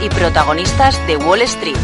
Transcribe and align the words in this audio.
y 0.00 0.08
protagonistas 0.08 0.98
de 1.06 1.16
Wall 1.16 1.42
Street. 1.42 1.76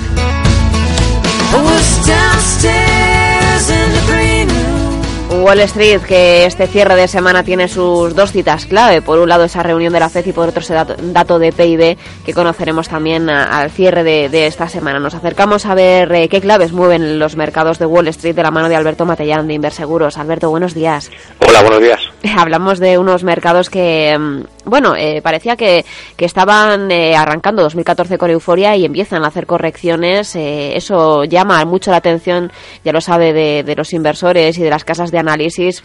Wall 5.46 5.60
Street, 5.60 6.00
que 6.00 6.44
este 6.44 6.66
cierre 6.66 6.96
de 6.96 7.06
semana 7.06 7.44
tiene 7.44 7.68
sus 7.68 8.16
dos 8.16 8.32
citas 8.32 8.66
clave. 8.66 9.00
Por 9.00 9.20
un 9.20 9.28
lado, 9.28 9.44
esa 9.44 9.62
reunión 9.62 9.92
de 9.92 10.00
la 10.00 10.08
FED 10.08 10.26
y 10.26 10.32
por 10.32 10.48
otro, 10.48 10.60
ese 10.60 10.74
dato, 10.74 11.38
de 11.38 11.52
PIB 11.52 11.96
que 12.24 12.34
conoceremos 12.34 12.88
también 12.88 13.30
al 13.30 13.70
cierre 13.70 14.02
de, 14.02 14.46
esta 14.48 14.68
semana. 14.68 14.98
Nos 14.98 15.14
acercamos 15.14 15.64
a 15.66 15.76
ver 15.76 16.12
eh, 16.12 16.28
qué 16.28 16.40
claves 16.40 16.72
mueven 16.72 17.20
los 17.20 17.36
mercados 17.36 17.78
de 17.78 17.86
Wall 17.86 18.08
Street 18.08 18.34
de 18.34 18.42
la 18.42 18.50
mano 18.50 18.68
de 18.68 18.74
Alberto 18.74 19.06
Matellán 19.06 19.46
de 19.46 19.54
Inverseguros. 19.54 20.18
Alberto, 20.18 20.50
buenos 20.50 20.74
días. 20.74 21.12
Hola, 21.38 21.62
buenos 21.62 21.80
días. 21.80 22.00
Hablamos 22.36 22.80
de 22.80 22.98
unos 22.98 23.22
mercados 23.22 23.70
que, 23.70 24.18
mm, 24.18 24.68
bueno, 24.68 24.96
eh, 24.96 25.20
parecía 25.22 25.54
que, 25.54 25.84
que 26.16 26.24
estaban 26.24 26.90
eh, 26.90 27.14
arrancando 27.14 27.62
2014 27.62 28.18
con 28.18 28.32
euforia 28.32 28.74
y 28.74 28.84
empiezan 28.84 29.24
a 29.24 29.28
hacer 29.28 29.46
correcciones. 29.46 30.34
eso 30.34 31.22
llama 31.22 31.64
mucho 31.66 31.92
la 31.92 31.98
atención, 31.98 32.50
ya 32.84 32.90
lo 32.90 33.00
sabe, 33.00 33.32
de, 33.32 33.62
de 33.62 33.76
los 33.76 33.92
inversores 33.92 34.58
y 34.58 34.64
de 34.64 34.70
las 34.70 34.82
casas 34.82 35.12
de 35.12 35.18
análisis 35.20 35.35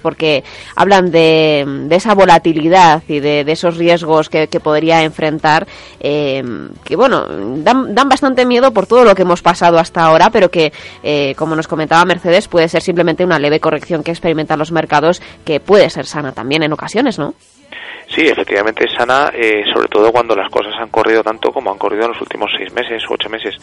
porque 0.01 0.43
hablan 0.75 1.11
de, 1.11 1.65
de 1.87 1.95
esa 1.95 2.13
volatilidad 2.13 3.03
y 3.07 3.19
de, 3.19 3.41
esos 3.47 3.77
riesgos 3.77 4.29
que, 4.29 4.47
podría 4.61 5.03
enfrentar, 5.03 5.67
eh, 5.99 6.43
que 6.83 6.95
bueno, 6.95 7.25
dan, 7.57 7.95
dan, 7.95 8.09
bastante 8.09 8.45
miedo 8.45 8.71
por 8.71 8.85
todo 8.85 9.03
lo 9.03 9.15
que 9.15 9.23
hemos 9.23 9.41
pasado 9.41 9.79
hasta 9.79 10.03
ahora, 10.03 10.29
pero 10.29 10.49
que, 10.51 10.71
eh, 11.03 11.33
como 11.35 11.55
nos 11.55 11.67
comentaba 11.67 12.05
Mercedes, 12.05 12.47
puede 12.47 12.69
ser 12.69 12.81
simplemente 12.81 13.25
una 13.25 13.39
leve 13.39 13.59
corrección 13.59 14.03
que 14.03 14.11
experimentan 14.11 14.59
los 14.59 14.71
mercados, 14.71 15.21
que 15.43 15.59
puede 15.59 15.89
ser 15.89 16.05
sana 16.05 16.31
también 16.31 16.63
en 16.63 16.73
ocasiones, 16.73 17.17
¿no? 17.17 17.33
Sí, 18.13 18.27
efectivamente 18.27 18.83
es 18.85 18.91
sana, 18.91 19.31
eh, 19.33 19.63
sobre 19.73 19.87
todo 19.87 20.11
cuando 20.11 20.35
las 20.35 20.49
cosas 20.49 20.73
han 20.77 20.89
corrido 20.89 21.23
tanto 21.23 21.49
como 21.53 21.71
han 21.71 21.77
corrido 21.77 22.03
en 22.03 22.11
los 22.11 22.21
últimos 22.21 22.51
seis 22.57 22.71
meses 22.73 23.01
o 23.09 23.13
ocho 23.13 23.29
meses. 23.29 23.55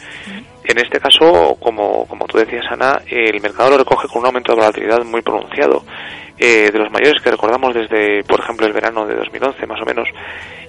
En 0.63 0.77
este 0.79 0.99
caso, 0.99 1.55
como, 1.59 2.07
como 2.07 2.25
tú 2.25 2.39
decías, 2.39 2.65
Ana, 2.71 2.99
el 3.07 3.39
mercado 3.41 3.69
lo 3.69 3.77
recoge 3.77 4.07
con 4.07 4.21
un 4.21 4.25
aumento 4.25 4.53
de 4.53 4.61
volatilidad 4.61 5.05
muy 5.05 5.21
pronunciado, 5.21 5.83
eh, 6.39 6.71
de 6.71 6.79
los 6.79 6.89
mayores 6.91 7.21
que 7.21 7.31
recordamos 7.31 7.73
desde, 7.73 8.23
por 8.23 8.39
ejemplo, 8.39 8.65
el 8.65 8.73
verano 8.73 9.05
de 9.05 9.15
2011, 9.15 9.67
más 9.67 9.81
o 9.81 9.85
menos. 9.85 10.07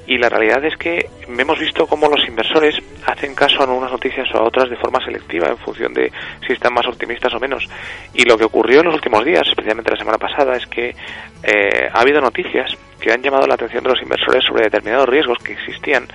Y 0.06 0.18
la 0.18 0.28
realidad 0.28 0.64
es 0.64 0.76
que 0.76 1.08
hemos 1.28 1.58
visto 1.60 1.86
cómo 1.86 2.08
los 2.08 2.26
inversores 2.26 2.74
hacen 3.06 3.32
caso 3.32 3.62
a 3.62 3.72
unas 3.72 3.92
noticias 3.92 4.26
o 4.34 4.38
a 4.38 4.42
otras 4.42 4.68
de 4.68 4.76
forma 4.76 4.98
selectiva 5.04 5.48
en 5.48 5.58
función 5.58 5.92
de 5.94 6.10
si 6.44 6.52
están 6.52 6.74
más 6.74 6.86
optimistas 6.88 7.32
o 7.34 7.38
menos. 7.38 7.68
Y 8.12 8.24
lo 8.24 8.36
que 8.36 8.44
ocurrió 8.44 8.80
en 8.80 8.86
los 8.86 8.96
últimos 8.96 9.24
días, 9.24 9.46
especialmente 9.46 9.92
la 9.92 9.98
semana 9.98 10.18
pasada, 10.18 10.56
es 10.56 10.66
que 10.66 10.96
eh, 11.44 11.88
ha 11.92 12.00
habido 12.00 12.20
noticias 12.20 12.76
que 13.00 13.12
han 13.12 13.22
llamado 13.22 13.46
la 13.46 13.54
atención 13.54 13.84
de 13.84 13.90
los 13.90 14.02
inversores 14.02 14.44
sobre 14.44 14.64
determinados 14.64 15.08
riesgos 15.08 15.38
que 15.38 15.52
existían, 15.52 16.08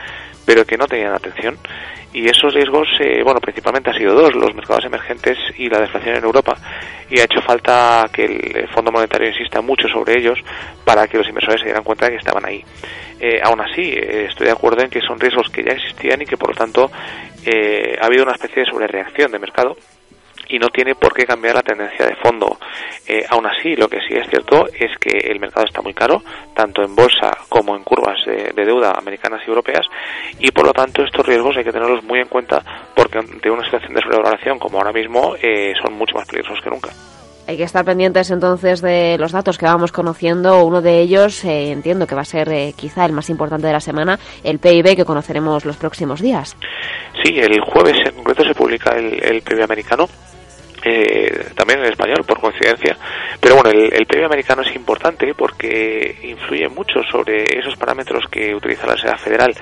pero 0.46 0.66
que 0.66 0.78
no 0.78 0.88
tenían 0.88 1.14
atención. 1.14 1.58
Y 2.16 2.30
esos 2.30 2.54
riesgos, 2.54 2.88
eh, 3.02 3.22
bueno, 3.26 3.42
principalmente 3.42 3.90
han 3.90 3.98
sido 3.98 4.14
dos, 4.14 4.34
los 4.34 4.56
mercados 4.56 4.86
emergentes 4.86 5.38
y 5.58 5.68
la 5.68 5.82
deflación 5.82 6.16
en 6.16 6.24
Europa. 6.24 6.56
Y 7.10 7.20
ha 7.20 7.26
hecho 7.26 7.42
falta 7.42 8.06
que 8.10 8.24
el 8.24 8.70
Fondo 8.70 8.90
Monetario 8.90 9.28
insista 9.28 9.60
mucho 9.60 9.90
sobre 9.90 10.18
ellos 10.18 10.40
para 10.86 11.10
que 11.10 11.18
los 11.18 11.28
inversores 11.28 11.60
se 11.60 11.66
dieran 11.66 11.84
cuenta 11.84 12.06
de 12.06 12.12
que 12.14 12.18
estaban 12.20 12.46
ahí. 12.46 12.64
Eh, 13.20 13.42
aún 13.44 13.60
así, 13.60 13.82
eh, 13.82 14.28
estoy 14.30 14.46
de 14.46 14.54
acuerdo 14.54 14.82
en 14.82 14.90
que 14.90 15.02
son 15.02 15.20
riesgos 15.20 15.50
que 15.50 15.62
ya 15.62 15.74
existían 15.74 16.22
y 16.22 16.26
que, 16.26 16.38
por 16.38 16.52
lo 16.52 16.56
tanto, 16.56 16.90
ha 16.90 18.06
habido 18.06 18.24
una 18.24 18.32
especie 18.32 18.64
de 18.64 18.72
sobrereacción 18.72 19.30
de 19.34 19.40
mercado 19.40 19.76
y 20.48 20.58
no 20.58 20.70
tiene 20.70 20.96
por 20.96 21.14
qué 21.14 21.26
cambiar 21.26 21.56
la 21.56 21.64
tendencia 21.64 22.06
de 22.06 22.16
fondo. 22.16 22.58
Eh, 23.08 23.24
aún 23.30 23.46
así, 23.46 23.76
lo 23.76 23.88
que 23.88 24.00
sí 24.08 24.16
es 24.16 24.28
cierto 24.30 24.66
es 24.68 24.98
que 24.98 25.32
el 25.32 25.40
mercado 25.40 25.66
está 25.66 25.82
muy 25.82 25.94
caro, 25.94 26.24
tanto 26.56 26.82
en 26.84 26.96
bolsa 26.96 27.38
como 27.50 27.76
en 27.76 27.84
curvas 27.84 28.18
de, 28.26 28.52
deuda 28.66 28.94
americanas 28.98 29.42
y 29.46 29.50
europeas, 29.50 29.86
y 30.40 30.52
por 30.52 30.66
lo 30.66 30.74
tanto 30.74 31.04
estos 31.04 31.26
riesgos 31.26 31.56
hay 31.58 31.64
que 31.64 31.72
tenerlos 31.72 32.04
muy 32.04 32.20
en 32.20 32.28
cuenta 32.28 32.64
porque 32.96 33.20
ante 33.20 33.50
una 33.50 33.64
situación 33.64 33.94
de 33.94 34.02
sobrevaloración 34.02 34.58
como 34.58 34.80
ahora 34.80 34.92
mismo 34.92 35.36
eh, 35.42 35.74
son 35.84 35.94
mucho 35.94 36.16
más 36.16 36.28
peligrosos 36.28 36.64
que 36.64 36.70
nunca. 36.70 36.90
Hay 37.48 37.58
que 37.58 37.64
estar 37.64 37.86
pendientes 37.86 38.32
entonces 38.32 38.82
de 38.82 39.18
los 39.20 39.32
datos 39.32 39.60
que 39.60 39.68
vamos 39.68 39.92
conociendo. 39.92 40.66
Uno 40.66 40.82
de 40.82 41.00
ellos, 41.00 41.46
eh, 41.46 41.70
entiendo 41.70 42.08
que 42.08 42.16
va 42.16 42.22
a 42.22 42.26
ser 42.26 42.74
quizá 42.74 43.06
el 43.06 43.12
más 43.12 43.30
importante 43.30 43.68
de 43.68 43.74
la 43.74 43.80
semana, 43.80 44.18
el 44.44 44.58
PIB 44.58 44.96
que 44.96 45.06
conoceremos 45.06 45.64
los 45.64 45.78
próximos 45.78 46.22
días. 46.22 46.58
Sí, 47.24 47.38
el 47.38 47.62
jueves 47.62 47.98
en 48.04 48.16
concreto 48.16 48.44
se 48.46 48.56
publica 48.56 48.96
el 48.96 49.44
PIB 49.44 49.62
americano 49.62 50.08
eh, 50.88 51.48
también 51.56 51.80
en 51.80 51.86
español, 51.86 52.24
por 52.28 52.40
coincidencia. 52.40 52.96
Pero 53.42 53.56
bueno, 53.56 53.72
el, 53.72 53.92
el 53.92 54.06
PIB 54.06 54.26
americano 54.26 54.62
es 54.62 54.76
importante 54.76 55.34
porque 55.34 56.20
influye 56.24 56.70
mucho 56.70 57.02
sobre 57.12 57.44
esos 57.58 57.76
parámetros 57.76 58.26
que 58.30 58.54
utiliza 58.54 58.86
la 58.86 58.94
Reserva 58.94 59.18
Federal 59.18 59.56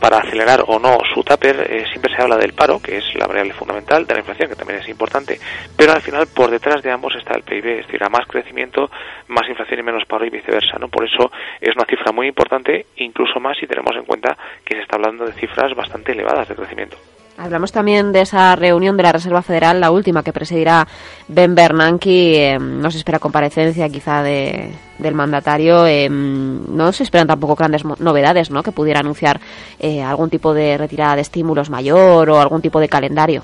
para 0.00 0.18
acelerar 0.18 0.62
o 0.66 0.78
no 0.78 0.98
su 1.12 1.22
taper. 1.24 1.66
Eh, 1.68 1.86
siempre 1.90 2.14
se 2.14 2.22
habla 2.22 2.36
del 2.36 2.54
paro, 2.54 2.80
que 2.80 2.98
es 2.98 3.04
la 3.16 3.26
variable 3.26 3.52
fundamental, 3.52 4.06
de 4.06 4.14
la 4.14 4.20
inflación, 4.20 4.48
que 4.48 4.56
también 4.56 4.78
es 4.78 4.88
importante, 4.88 5.38
pero 5.76 5.92
al 5.92 6.00
final 6.00 6.28
por 6.28 6.50
detrás 6.50 6.82
de 6.82 6.90
ambos 6.90 7.14
está 7.16 7.34
el 7.34 7.42
PIB, 7.42 7.66
es 7.66 7.86
decir, 7.86 8.02
a 8.04 8.08
más 8.08 8.26
crecimiento, 8.26 8.90
más 9.28 9.48
inflación 9.48 9.80
y 9.80 9.82
menos 9.82 10.04
paro 10.06 10.24
y 10.24 10.30
viceversa. 10.30 10.78
¿no? 10.78 10.88
Por 10.88 11.04
eso 11.04 11.32
es 11.60 11.74
una 11.74 11.84
cifra 11.84 12.12
muy 12.12 12.28
importante, 12.28 12.86
incluso 12.96 13.40
más 13.40 13.58
si 13.58 13.66
tenemos 13.66 13.94
en 13.96 14.04
cuenta 14.04 14.36
que 14.64 14.76
se 14.76 14.82
está 14.82 14.96
hablando 14.96 15.26
de 15.26 15.32
cifras 15.32 15.74
bastante 15.74 16.12
elevadas 16.12 16.48
de 16.48 16.54
crecimiento. 16.54 16.96
Hablamos 17.40 17.72
también 17.72 18.12
de 18.12 18.20
esa 18.20 18.54
reunión 18.54 18.98
de 18.98 19.02
la 19.02 19.12
Reserva 19.12 19.40
Federal, 19.40 19.80
la 19.80 19.90
última 19.90 20.22
que 20.22 20.30
presidirá 20.30 20.86
Ben 21.26 21.54
Bernanke. 21.54 22.52
Eh, 22.52 22.58
no 22.58 22.90
se 22.90 22.98
espera 22.98 23.18
comparecencia 23.18 23.88
quizá 23.88 24.22
de, 24.22 24.74
del 24.98 25.14
mandatario. 25.14 25.86
Eh, 25.86 26.10
no 26.10 26.92
se 26.92 27.02
esperan 27.02 27.28
tampoco 27.28 27.56
grandes 27.56 27.82
novedades, 27.98 28.50
¿no? 28.50 28.62
Que 28.62 28.72
pudiera 28.72 29.00
anunciar 29.00 29.40
eh, 29.78 30.02
algún 30.02 30.28
tipo 30.28 30.52
de 30.52 30.76
retirada 30.76 31.16
de 31.16 31.22
estímulos 31.22 31.70
mayor 31.70 32.28
o 32.28 32.42
algún 32.42 32.60
tipo 32.60 32.78
de 32.78 32.90
calendario. 32.90 33.42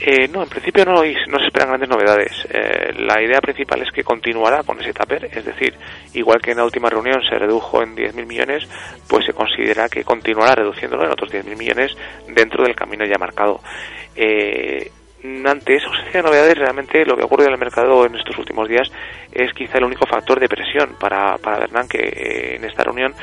Eh, 0.00 0.26
no, 0.28 0.42
en 0.42 0.48
principio 0.48 0.84
no, 0.84 0.94
no 0.94 1.38
se 1.38 1.46
esperan 1.46 1.68
grandes 1.68 1.88
novedades. 1.88 2.32
Eh, 2.50 2.92
la 2.98 3.22
idea 3.22 3.40
principal 3.40 3.82
es 3.82 3.90
que 3.92 4.02
continuará 4.02 4.62
con 4.62 4.80
ese 4.80 4.92
taper, 4.92 5.26
es 5.26 5.44
decir, 5.44 5.74
igual 6.14 6.40
que 6.40 6.52
en 6.52 6.56
la 6.56 6.64
última 6.64 6.88
reunión 6.88 7.22
se 7.22 7.38
redujo 7.38 7.82
en 7.82 7.94
10.000 7.94 8.26
millones, 8.26 8.68
pues 9.08 9.24
se 9.26 9.32
considera 9.32 9.88
que 9.88 10.02
continuará 10.02 10.56
reduciéndolo 10.56 11.04
en 11.04 11.12
otros 11.12 11.30
10.000 11.30 11.56
millones 11.56 11.96
dentro 12.28 12.64
del 12.64 12.74
camino 12.74 13.04
ya 13.04 13.18
marcado. 13.18 13.60
Eh, 14.16 14.90
ante 15.24 15.76
esa 15.76 15.86
ausencia 15.86 16.20
de 16.20 16.28
novedades, 16.28 16.58
realmente 16.58 17.04
lo 17.04 17.16
que 17.16 17.22
ocurre 17.22 17.44
en 17.44 17.52
el 17.52 17.58
mercado 17.58 18.04
en 18.04 18.16
estos 18.16 18.36
últimos 18.38 18.68
días 18.68 18.90
es 19.32 19.52
quizá 19.52 19.78
el 19.78 19.84
único 19.84 20.06
factor 20.06 20.40
de 20.40 20.48
presión 20.48 20.96
para, 20.98 21.38
para 21.38 21.60
Bernanke 21.60 21.98
eh, 21.98 22.56
en 22.56 22.64
esta 22.64 22.82
reunión 22.82 23.14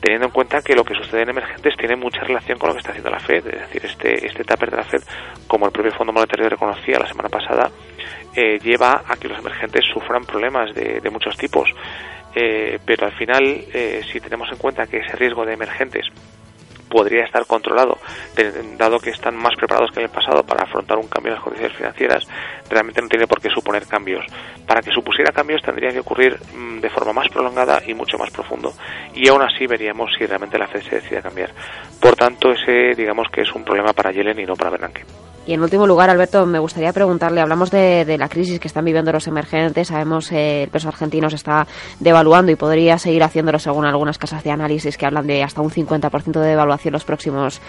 teniendo 0.00 0.26
en 0.26 0.32
cuenta 0.32 0.62
que 0.62 0.74
lo 0.74 0.84
que 0.84 0.94
sucede 0.94 1.22
en 1.22 1.30
emergentes 1.30 1.76
tiene 1.76 1.96
mucha 1.96 2.20
relación 2.20 2.58
con 2.58 2.68
lo 2.68 2.74
que 2.74 2.80
está 2.80 2.90
haciendo 2.90 3.10
la 3.10 3.20
Fed, 3.20 3.46
es 3.46 3.60
decir, 3.60 3.84
este, 3.84 4.26
este 4.26 4.44
taper 4.44 4.70
de 4.70 4.76
la 4.76 4.84
Fed, 4.84 5.02
como 5.46 5.66
el 5.66 5.72
propio 5.72 5.92
Fondo 5.92 6.12
Monetario 6.12 6.48
reconocía 6.48 6.98
la 6.98 7.06
semana 7.06 7.28
pasada, 7.28 7.70
eh, 8.34 8.58
lleva 8.62 9.02
a 9.06 9.16
que 9.16 9.28
los 9.28 9.38
emergentes 9.38 9.84
sufran 9.92 10.24
problemas 10.24 10.74
de, 10.74 11.00
de 11.00 11.10
muchos 11.10 11.36
tipos. 11.36 11.68
Eh, 12.34 12.78
pero 12.84 13.06
al 13.06 13.12
final, 13.12 13.42
eh, 13.72 14.02
si 14.12 14.20
tenemos 14.20 14.50
en 14.52 14.58
cuenta 14.58 14.86
que 14.86 14.98
ese 14.98 15.16
riesgo 15.16 15.46
de 15.46 15.54
emergentes 15.54 16.06
podría 16.88 17.24
estar 17.24 17.46
controlado, 17.46 17.98
dado 18.76 18.98
que 18.98 19.10
están 19.10 19.36
más 19.36 19.54
preparados 19.56 19.90
que 19.92 20.00
en 20.00 20.06
el 20.06 20.12
pasado 20.12 20.42
para 20.44 20.64
afrontar 20.64 20.98
un 20.98 21.08
cambio 21.08 21.30
en 21.30 21.34
las 21.34 21.44
condiciones 21.44 21.76
financieras, 21.76 22.26
realmente 22.68 23.02
no 23.02 23.08
tiene 23.08 23.26
por 23.26 23.40
qué 23.40 23.50
suponer 23.50 23.86
cambios. 23.86 24.24
Para 24.66 24.80
que 24.80 24.90
supusiera 24.90 25.32
cambios 25.32 25.62
tendría 25.62 25.90
que 25.90 26.00
ocurrir 26.00 26.38
mm, 26.54 26.80
de 26.80 26.90
forma 26.90 27.12
más 27.12 27.28
prolongada 27.28 27.82
y 27.86 27.94
mucho 27.94 28.18
más 28.18 28.30
profundo. 28.30 28.72
Y 29.14 29.28
aún 29.28 29.42
así 29.42 29.66
veríamos 29.66 30.10
si 30.18 30.26
realmente 30.26 30.58
la 30.58 30.66
Fed 30.66 30.82
se 30.82 30.96
decide 30.96 31.18
a 31.18 31.22
cambiar. 31.22 31.50
Por 32.00 32.14
tanto, 32.16 32.52
ese 32.52 32.94
digamos 32.96 33.28
que 33.32 33.42
es 33.42 33.52
un 33.54 33.64
problema 33.64 33.92
para 33.92 34.12
Yellen 34.12 34.40
y 34.40 34.44
no 34.46 34.54
para 34.54 34.70
Bernanke. 34.70 35.04
Y 35.46 35.52
en 35.52 35.62
último 35.62 35.86
lugar, 35.86 36.10
Alberto, 36.10 36.44
me 36.44 36.58
gustaría 36.58 36.92
preguntarle, 36.92 37.40
hablamos 37.40 37.70
de, 37.70 38.16
la 38.18 38.28
crisis 38.28 38.58
que 38.58 38.66
están 38.66 38.84
viviendo 38.84 39.12
los 39.12 39.28
emergentes, 39.28 39.88
sabemos 39.88 40.30
que 40.30 40.36
eh, 40.36 40.62
el 40.64 40.70
peso 40.70 40.88
argentino 40.88 41.30
se 41.30 41.36
está 41.36 41.68
devaluando 42.00 42.50
y 42.50 42.56
podría 42.56 42.98
seguir 42.98 43.22
haciéndolo 43.22 43.60
según 43.60 43.84
algunas 43.84 44.18
casas 44.18 44.42
de 44.42 44.50
análisis 44.50 44.98
que 44.98 45.06
hablan 45.06 45.28
de 45.28 45.44
hasta 45.44 45.60
un 45.60 45.70
50% 45.70 46.40
de 46.40 46.48
devaluación 46.48 46.92
los 46.92 47.04
próximos 47.04 47.60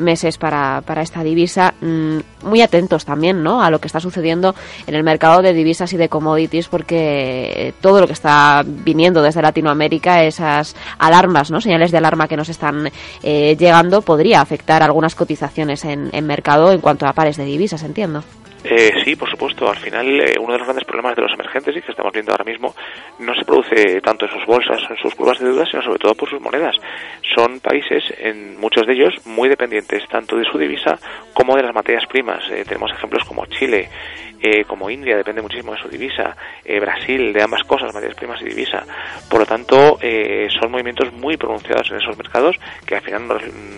meses 0.00 0.38
para, 0.38 0.80
para 0.80 1.02
esta 1.02 1.22
divisa. 1.22 1.74
Mm, 1.82 2.20
muy 2.44 2.62
atentos 2.62 3.04
también 3.04 3.42
¿no? 3.42 3.62
a 3.62 3.70
lo 3.70 3.80
que 3.80 3.88
está 3.88 4.00
sucediendo 4.00 4.54
en 4.86 4.94
el 4.94 5.02
mercado 5.02 5.42
de 5.42 5.52
divisas 5.52 5.92
y 5.92 5.98
de 5.98 6.08
commodities 6.08 6.68
porque 6.68 7.74
todo 7.82 8.00
lo 8.00 8.06
que 8.06 8.14
está 8.14 8.64
viniendo 8.64 9.20
desde 9.20 9.42
Latinoamérica, 9.42 10.22
esas 10.24 10.74
alarmas, 10.98 11.50
¿no? 11.50 11.60
señales 11.60 11.90
de 11.90 11.98
alarma 11.98 12.28
que 12.28 12.36
nos 12.36 12.48
están 12.48 12.90
eh, 13.22 13.56
llegando, 13.58 14.00
podría 14.00 14.40
afectar 14.40 14.82
algunas 14.82 15.14
cotizaciones 15.14 15.84
en, 15.84 16.08
en 16.12 16.26
mercado 16.26 16.72
en 16.72 16.80
cuanto 16.80 17.06
a 17.06 17.12
de 17.34 17.44
divisas, 17.44 17.82
entiendo. 17.82 18.22
Eh, 18.68 18.90
sí, 19.04 19.14
por 19.14 19.30
supuesto. 19.30 19.68
Al 19.68 19.76
final, 19.76 20.20
eh, 20.20 20.34
uno 20.40 20.52
de 20.52 20.58
los 20.58 20.66
grandes 20.66 20.84
problemas 20.84 21.14
de 21.14 21.22
los 21.22 21.32
emergentes 21.32 21.76
y 21.76 21.82
que 21.82 21.92
estamos 21.92 22.12
viendo 22.12 22.32
ahora 22.32 22.44
mismo 22.44 22.74
no 23.20 23.32
se 23.34 23.44
produce 23.44 24.00
tanto 24.00 24.26
en 24.26 24.32
sus 24.32 24.44
bolsas, 24.44 24.80
en 24.90 24.96
sus 24.96 25.14
curvas 25.14 25.38
de 25.38 25.46
deuda, 25.46 25.64
sino 25.66 25.82
sobre 25.82 26.00
todo 26.00 26.16
por 26.16 26.28
sus 26.28 26.40
monedas. 26.40 26.74
Son 27.36 27.60
países, 27.60 28.02
en 28.18 28.58
muchos 28.58 28.84
de 28.84 28.94
ellos, 28.94 29.14
muy 29.24 29.48
dependientes 29.48 30.02
tanto 30.08 30.36
de 30.36 30.44
su 30.44 30.58
divisa 30.58 30.98
como 31.32 31.54
de 31.54 31.62
las 31.62 31.74
materias 31.74 32.06
primas. 32.06 32.42
Eh, 32.50 32.64
tenemos 32.66 32.90
ejemplos 32.90 33.22
como 33.24 33.46
Chile, 33.46 33.88
eh, 34.42 34.64
como 34.64 34.90
India 34.90 35.16
depende 35.16 35.42
muchísimo 35.42 35.72
de 35.72 35.80
su 35.80 35.88
divisa, 35.88 36.36
Brasil 36.80 37.32
de 37.32 37.42
ambas 37.42 37.62
cosas, 37.62 37.94
materias 37.94 38.16
primas 38.16 38.42
y 38.42 38.46
divisa. 38.46 38.84
Por 39.30 39.40
lo 39.40 39.46
tanto, 39.46 39.98
son 40.60 40.70
movimientos 40.70 41.12
muy 41.12 41.36
pronunciados 41.36 41.90
en 41.90 41.96
esos 41.96 42.18
mercados 42.18 42.56
que 42.84 42.96
al 42.96 43.02
final 43.02 43.26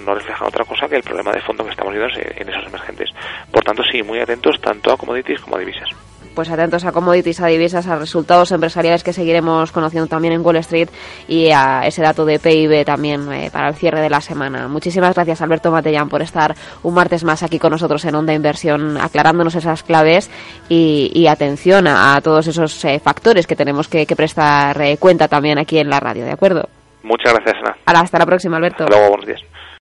no, 0.05 0.15
reflejan 0.15 0.49
otra 0.49 0.65
cosa 0.65 0.89
que 0.89 0.97
el 0.97 1.03
problema 1.03 1.31
de 1.31 1.41
fondo 1.43 1.65
que 1.65 1.71
estamos 1.71 1.95
viendo 1.95 2.13
en 2.19 2.49
esos 2.49 2.67
emergentes. 2.67 3.11
Por 3.53 3.63
tanto, 3.63 3.85
sí, 3.85 4.03
muy 4.03 4.19
atentos 4.19 4.61
tanto 4.61 4.78
a 4.93 4.97
commodities 4.97 5.41
como 5.41 5.57
a 5.57 5.61
divisas 5.61 5.91
pues 6.39 6.51
atentos 6.51 6.85
a 6.85 6.93
commodities, 6.93 7.41
a 7.41 7.49
divisas, 7.49 7.89
a 7.89 7.97
resultados 7.97 8.53
empresariales 8.53 9.03
que 9.03 9.13
seguiremos 9.13 9.73
conociendo 9.73 10.07
también 10.07 10.35
en 10.35 10.47
Wall 10.47 10.55
Street 10.59 10.89
y 11.27 11.51
a 11.51 11.81
ese 11.85 12.01
dato 12.01 12.25
de 12.25 12.39
PIB 12.39 12.85
también 12.85 13.33
eh, 13.33 13.51
para 13.53 13.71
el 13.71 13.75
cierre 13.75 14.01
de 14.01 14.09
la 14.09 14.21
semana. 14.21 14.69
Muchísimas 14.69 15.17
gracias 15.17 15.43
Alberto 15.43 15.73
Matellán 15.73 16.09
por 16.09 16.23
estar 16.23 16.55
un 16.85 16.95
martes 16.95 17.25
más 17.25 17.43
aquí 17.43 17.59
con 17.59 17.73
nosotros 17.73 18.05
en 18.05 18.15
Onda 18.15 18.35
Inversión 18.35 18.99
aclarándonos 18.99 19.57
esas 19.57 19.83
claves 19.83 20.31
y, 20.69 21.27
atención 21.27 21.89
a, 21.89 22.21
todos 22.23 22.47
esos 22.47 22.85
eh, 22.85 23.01
factores 23.01 23.49
que 23.49 23.57
tenemos 23.57 23.89
que, 23.89 24.07
prestar 24.15 24.81
eh, 24.81 24.97
cuenta 24.97 25.27
también 25.27 25.59
aquí 25.59 25.81
en 25.81 25.91
la 25.91 25.99
radio, 25.99 26.25
¿de 26.25 26.31
acuerdo? 26.31 26.69
Muchas 27.03 27.35
gracias, 27.35 27.57
Ana. 27.65 27.77
Hasta 27.85 28.17
la 28.17 28.27
próxima, 28.27 28.59
Alberto. 28.59 28.85
Hasta 28.85 28.97
luego, 28.97 29.09
buenos 29.09 29.27
días. 29.27 29.41